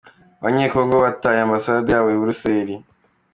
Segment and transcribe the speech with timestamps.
[0.39, 2.73] Abanyekongo bateye Ambasade yabo i Buruseri